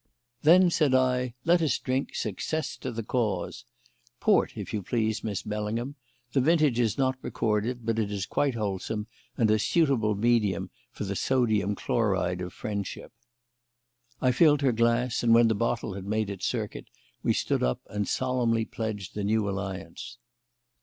[0.41, 3.65] "Then," said I, "let us drink success to the Cause.
[4.19, 5.93] Port, if you please, Miss Bellingham;
[6.33, 9.05] the vintage is not recorded, but it is quite wholesome,
[9.37, 13.11] and a suitable medium for the sodium chloride of friendship."
[14.19, 16.87] I filled her glass, and, when the bottle had made its circuit,
[17.21, 20.17] we stood up and solemnly pledged the new alliance.